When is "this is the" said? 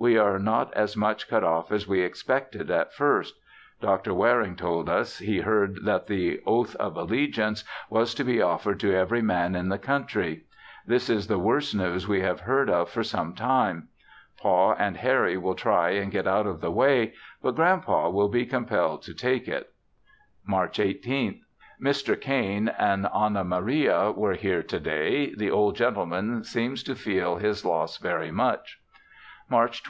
10.86-11.40